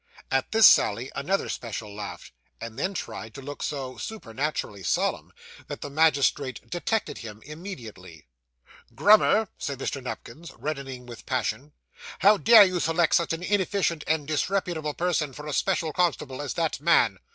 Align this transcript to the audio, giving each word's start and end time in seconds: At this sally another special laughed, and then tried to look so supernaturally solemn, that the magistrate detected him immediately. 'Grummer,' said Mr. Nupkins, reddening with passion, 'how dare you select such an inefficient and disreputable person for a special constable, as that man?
At 0.31 0.51
this 0.51 0.65
sally 0.65 1.11
another 1.13 1.47
special 1.47 1.93
laughed, 1.93 2.31
and 2.59 2.75
then 2.79 2.95
tried 2.95 3.35
to 3.35 3.41
look 3.43 3.61
so 3.61 3.97
supernaturally 3.97 4.81
solemn, 4.81 5.31
that 5.67 5.81
the 5.81 5.91
magistrate 5.91 6.67
detected 6.67 7.19
him 7.19 7.43
immediately. 7.45 8.25
'Grummer,' 8.95 9.47
said 9.59 9.77
Mr. 9.77 10.01
Nupkins, 10.01 10.51
reddening 10.57 11.05
with 11.05 11.27
passion, 11.27 11.73
'how 12.17 12.37
dare 12.37 12.63
you 12.65 12.79
select 12.79 13.13
such 13.13 13.31
an 13.31 13.43
inefficient 13.43 14.03
and 14.07 14.27
disreputable 14.27 14.95
person 14.95 15.33
for 15.33 15.45
a 15.45 15.53
special 15.53 15.93
constable, 15.93 16.41
as 16.41 16.55
that 16.55 16.81
man? 16.81 17.19